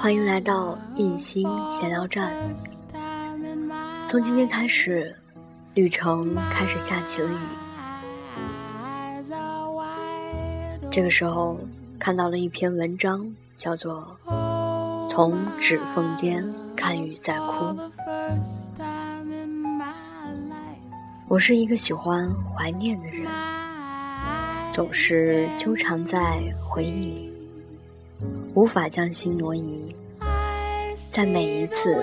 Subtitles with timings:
[0.00, 2.32] 欢迎来到一心闲聊站。
[4.06, 5.14] 从今天开始，
[5.74, 7.36] 旅程开始下起了雨。
[10.90, 11.60] 这个时候
[11.98, 14.16] 看到了一篇文章，叫做
[15.06, 17.66] 《从指缝间看雨在哭》。
[21.28, 23.26] 我是一个喜欢怀念的人，
[24.72, 27.30] 总是纠缠在回忆里。
[28.52, 29.94] 无法将心挪移，
[31.12, 32.00] 在每一次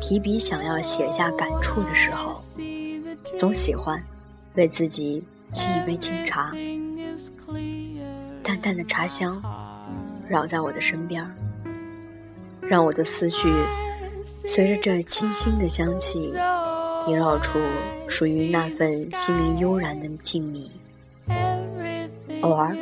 [0.00, 2.34] 提笔想要写下感触的时候，
[3.36, 4.02] 总喜欢
[4.54, 6.50] 为自己沏一杯清茶，
[8.42, 9.40] 淡淡的茶香
[10.26, 11.30] 绕在我的身边，
[12.62, 13.52] 让我的思绪
[14.24, 16.32] 随着这清新的香气
[17.06, 17.58] 萦绕出
[18.08, 20.70] 属于那份心灵悠然的静谧。
[22.40, 22.74] 偶尔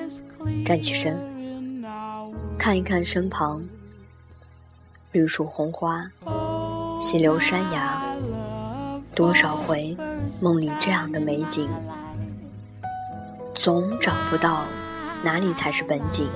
[0.64, 1.18] 站起身。
[2.56, 3.62] 看一看身旁，
[5.16, 6.04] 绿树红花，
[7.00, 8.02] 溪流山崖，
[9.14, 9.96] 多少回
[10.42, 11.70] 梦里这样的美景，
[13.54, 14.66] 总找不到
[15.22, 16.28] 哪里才是本景。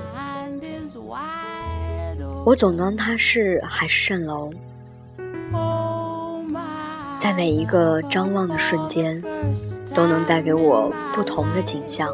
[2.43, 4.49] 我总当它是海市蜃楼，
[7.19, 9.21] 在每一个张望的瞬间，
[9.93, 12.09] 都能带给我不同的景象，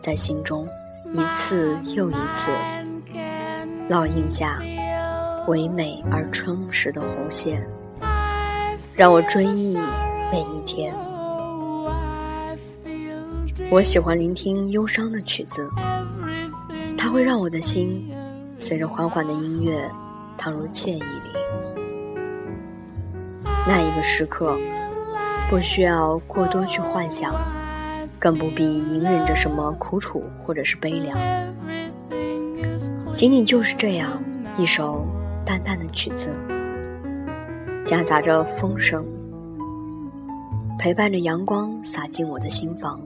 [0.00, 0.66] 在心中
[1.12, 2.50] 一次又一次。
[3.90, 4.60] 烙印下
[5.48, 7.66] 唯美而充实的弧线，
[8.94, 9.76] 让我追忆
[10.30, 10.94] 每一天。
[13.70, 15.68] 我喜欢聆听忧伤的曲子，
[16.96, 18.08] 它会让我的心
[18.58, 19.90] 随着缓缓的音乐
[20.38, 21.32] 躺入惬意里。
[23.66, 24.56] 那一个时刻，
[25.50, 27.34] 不需要过多去幻想，
[28.18, 31.18] 更不必隐忍着什么苦楚或者是悲凉。
[33.16, 34.22] 仅仅就是这样
[34.56, 35.06] 一首
[35.44, 36.34] 淡淡的曲子，
[37.84, 39.04] 夹杂着风声，
[40.78, 43.00] 陪伴着阳光洒进我的心房，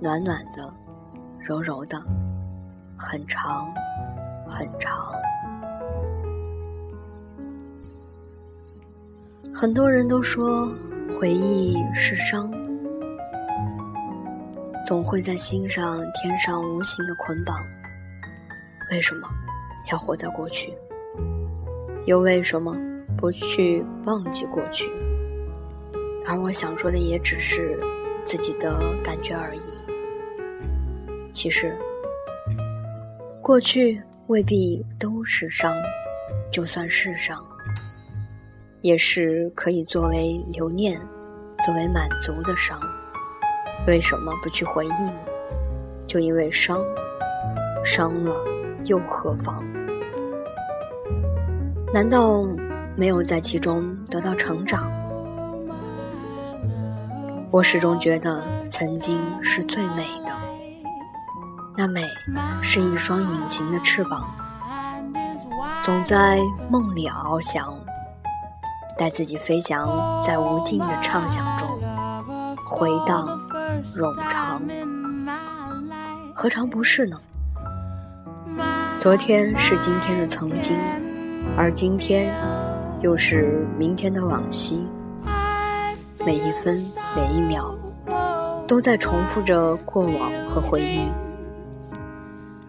[0.00, 0.72] 暖暖的，
[1.40, 2.00] 柔柔的，
[2.96, 3.66] 很长，
[4.46, 5.12] 很长。
[9.52, 10.68] 很多人都说
[11.18, 12.52] 回忆是伤，
[14.86, 17.56] 总会在心上添上无形的捆绑。
[18.90, 19.28] 为什么
[19.90, 20.72] 要活在过去？
[22.06, 22.76] 又为什么
[23.16, 24.90] 不去忘记过去？
[26.26, 27.78] 而我想说的也只是
[28.24, 29.60] 自己的感觉而已。
[31.32, 31.76] 其实，
[33.40, 35.74] 过去未必都是伤，
[36.52, 37.44] 就算是伤，
[38.80, 41.00] 也是可以作为留念、
[41.64, 42.80] 作为满足的伤。
[43.86, 45.20] 为什么不去回忆呢？
[46.06, 46.80] 就因为伤，
[47.84, 48.34] 伤了。
[48.84, 49.64] 又何妨？
[51.94, 52.44] 难道
[52.96, 54.90] 没有在其中得到成长？
[57.52, 60.32] 我始终觉得曾经是最美的，
[61.78, 62.02] 那美
[62.60, 64.28] 是一双隐形的翅膀，
[65.82, 67.72] 总在梦里翱翔，
[68.98, 71.68] 带自己飞翔在无尽的畅想中，
[72.66, 73.38] 回荡
[73.94, 74.60] 冗长，
[76.34, 77.16] 何尝不是呢？
[78.98, 80.76] 昨天是今天的曾经，
[81.56, 82.34] 而今天
[83.00, 84.84] 又是明天的往昔。
[86.26, 86.76] 每一分
[87.14, 87.72] 每一秒，
[88.66, 91.08] 都在重复着过往和回忆。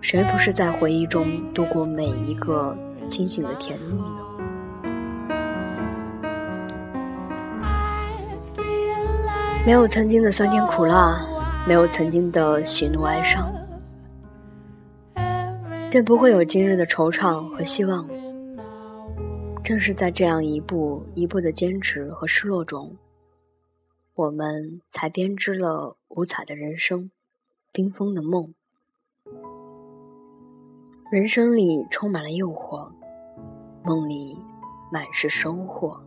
[0.01, 2.77] 谁不是在回忆中度过每一个
[3.07, 4.21] 清醒的甜蜜呢？
[9.65, 11.17] 没有曾经的酸甜苦辣，
[11.67, 13.51] 没有曾经的喜怒哀伤。
[15.89, 18.05] 便不会有今日的惆怅和希望。
[19.65, 22.95] 正是在这样一步一步的坚持和失落中，
[24.13, 27.09] 我们才编织了五彩的人生，
[27.73, 28.53] 缤纷的梦。
[31.09, 32.91] 人生里充满了诱惑，
[33.83, 34.37] 梦里
[34.91, 35.99] 满是收获。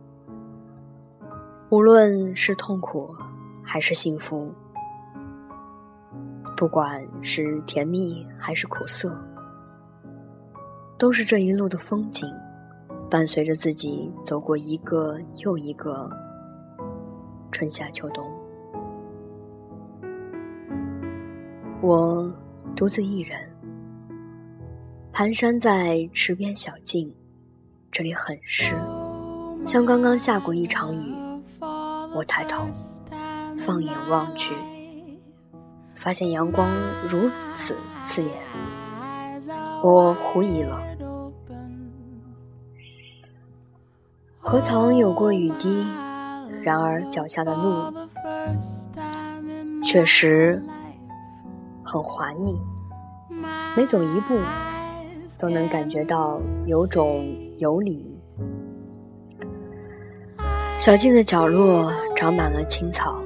[1.69, 3.13] 无论是痛苦
[3.61, 4.53] 还是幸福，
[6.55, 9.21] 不管是甜蜜还是苦涩。
[10.97, 12.25] 都是这一路的风景，
[13.09, 16.07] 伴随着自己走过一个又一个
[17.51, 18.23] 春夏秋冬。
[21.81, 22.31] 我
[22.75, 23.39] 独自一人，
[25.11, 27.11] 蹒跚在池边小径，
[27.91, 28.75] 这里很湿，
[29.65, 31.15] 像刚刚下过一场雨。
[32.13, 32.67] 我抬头，
[33.57, 34.53] 放眼望去，
[35.95, 36.69] 发现阳光
[37.07, 38.31] 如此刺眼，
[39.83, 40.88] 我狐疑了。
[44.49, 45.85] 何曾有过雨滴？
[46.63, 47.93] 然而脚下的路
[49.85, 50.59] 确实
[51.83, 52.57] 很滑腻，
[53.77, 54.39] 每走一步
[55.37, 57.27] 都能感觉到有种
[57.59, 58.19] 游离。
[60.79, 63.21] 小径的角落长满了青草，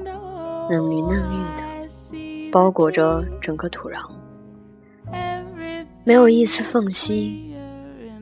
[0.68, 4.10] 嫩绿嫩绿的，包裹着整个土壤，
[6.04, 7.56] 没有一丝缝隙，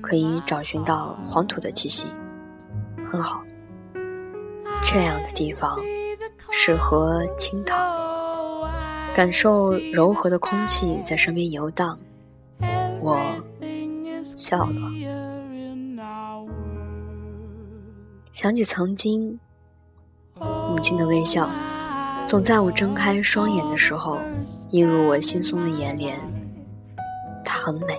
[0.01, 2.07] 可以找寻到黄土的气息。
[3.13, 3.45] 很好，
[4.83, 5.79] 这样的地方
[6.51, 7.79] 适合清躺，
[9.15, 11.99] 感受柔和的空气在身边游荡。
[13.03, 13.21] 我
[14.23, 14.81] 笑了，
[18.33, 19.39] 想起曾经
[20.41, 21.51] 母亲的微笑，
[22.27, 24.19] 总在我睁开双眼的时候
[24.71, 26.19] 映入我惺忪的眼帘。
[27.45, 27.95] 她很美，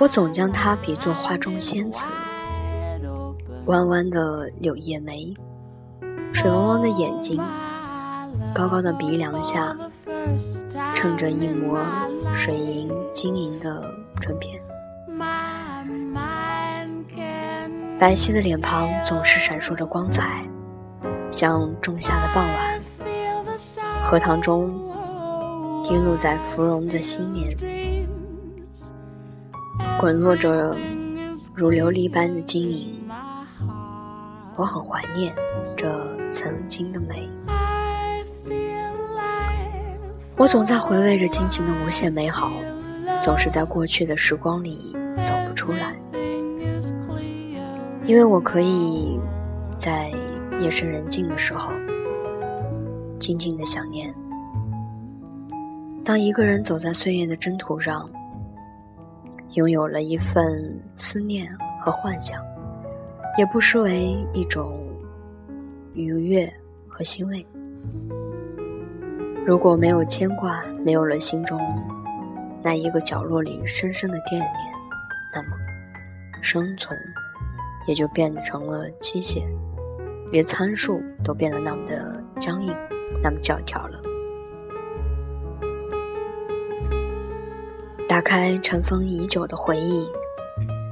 [0.00, 2.10] 我总将她比作画中仙子。
[3.66, 5.34] 弯弯的柳叶眉，
[6.32, 7.42] 水汪汪的眼睛，
[8.54, 9.76] 高高的鼻梁下
[10.94, 11.84] 衬着一抹
[12.32, 14.60] 水银晶莹的唇片，
[17.98, 20.44] 白皙的脸庞总是闪烁着光彩，
[21.32, 22.80] 像仲夏的傍晚，
[24.00, 24.72] 荷塘中
[25.82, 28.06] 滴落在芙蓉的心莲，
[29.98, 30.76] 滚落着
[31.52, 32.94] 如琉璃般的晶莹。
[34.56, 35.34] 我很怀念
[35.76, 37.28] 这曾经的美，
[40.36, 42.50] 我总在回味着亲情的无限美好，
[43.20, 45.94] 总是在过去的时光里走不出来，
[48.06, 49.20] 因为我可以
[49.76, 50.10] 在
[50.58, 51.72] 夜深人静的时候
[53.20, 54.12] 静静的想念。
[56.02, 58.08] 当一个人走在岁月的征途上，
[59.52, 61.46] 拥有了一份思念
[61.78, 62.40] 和幻想。
[63.36, 64.80] 也不失为一种
[65.92, 66.50] 愉悦
[66.88, 67.46] 和欣慰。
[69.44, 71.60] 如果没有牵挂，没有了心中
[72.62, 74.52] 那一个角落里深深的惦念，
[75.34, 75.48] 那么
[76.40, 76.98] 生存
[77.86, 79.44] 也就变成了机械，
[80.32, 82.74] 连参数都变得那么的僵硬，
[83.22, 84.00] 那么教条了。
[88.08, 90.08] 打开尘封已久的回忆。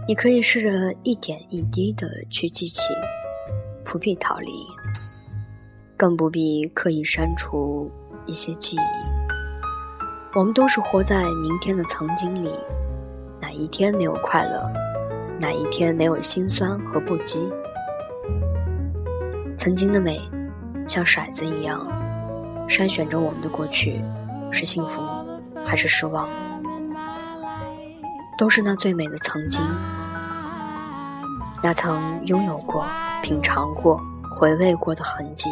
[0.06, 2.93] 你可以试着一点一滴的去记起，
[3.83, 4.53] 不必逃离，
[5.97, 7.91] 更不必刻意删除
[8.27, 8.81] 一些记忆。
[10.35, 12.53] 我们都是活在明天的曾经里，
[13.41, 14.71] 哪一天没有快乐，
[15.41, 17.51] 哪一天没有心酸和不羁？
[19.56, 20.21] 曾经的美，
[20.87, 21.81] 像骰子一样，
[22.69, 24.03] 筛选着我们的过去，
[24.51, 25.01] 是幸福
[25.65, 26.29] 还是失望？
[28.36, 29.62] 都是那最美的曾经，
[31.62, 32.84] 那曾拥有过、
[33.22, 34.00] 品尝过、
[34.31, 35.50] 回味过的痕迹。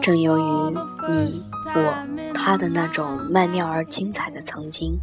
[0.00, 0.76] 正由于
[1.10, 1.42] 你、
[1.74, 4.98] 我、他的那种曼妙而精彩的曾经，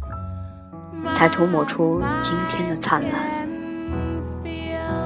[1.14, 3.48] 才涂抹出今天的灿烂。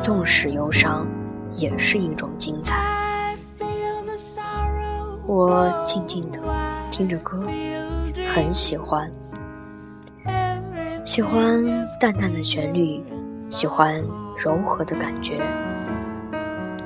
[0.03, 1.07] 纵使忧伤，
[1.53, 3.35] 也是一种精彩。
[5.27, 6.41] 我静静的
[6.97, 7.43] 听着歌。
[8.27, 9.13] 很喜欢，
[11.05, 11.63] 喜欢
[12.01, 13.05] 淡淡的旋律，
[13.51, 14.03] 喜欢
[14.35, 15.39] 柔和的感觉，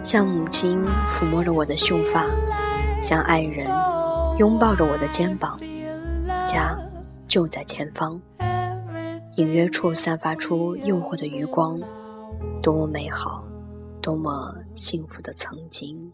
[0.02, 2.26] 像母亲抚摸着我的秀发，
[3.00, 3.69] 像爱人
[4.38, 5.57] 拥抱着我的肩膀，
[6.45, 6.76] 家
[7.29, 8.21] 就在前方，
[9.37, 11.81] 隐约处散发出诱惑的余光，
[12.61, 13.45] 多么美好，
[14.02, 16.12] 多么幸福的曾经。